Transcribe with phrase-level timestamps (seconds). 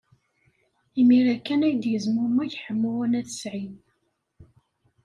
[0.99, 3.77] Imir-a kan ay d-yezmumeg Ḥemmu n At Sɛid.